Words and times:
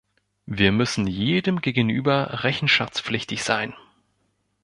Wir 0.47 0.71
müssen 0.71 1.05
jedem 1.05 1.61
gegenüber 1.61 2.41
rechenschaftspflichtig 2.43 3.43
sein. 3.43 3.75